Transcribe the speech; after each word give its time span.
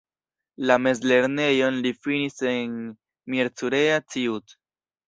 La 0.69 0.77
mezlernejon 0.85 1.77
li 1.89 1.93
finis 2.07 2.41
en 2.55 2.75
Miercurea 3.35 4.05
Ciuc. 4.11 4.61